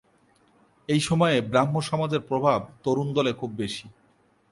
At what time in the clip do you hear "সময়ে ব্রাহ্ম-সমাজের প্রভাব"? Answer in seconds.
0.99-2.59